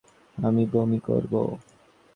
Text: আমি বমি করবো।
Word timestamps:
আমি 0.37 0.63
বমি 0.71 0.99
করবো। 0.99 1.41